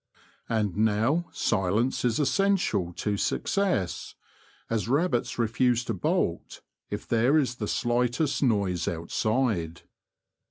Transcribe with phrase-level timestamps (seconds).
[0.49, 4.15] And now silence is essential to success,
[4.67, 9.83] as rabbits refuse to bolt if there is the slightest noise outside.